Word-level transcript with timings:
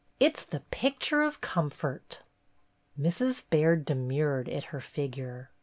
It 0.19 0.35
's 0.35 0.43
the 0.45 0.61
picture 0.71 1.21
of 1.21 1.41
comfort." 1.41 2.23
Mrs. 2.99 3.47
Baird 3.47 3.85
demurred 3.85 4.49
at 4.49 4.63
her 4.73 4.81
figure. 4.81 5.51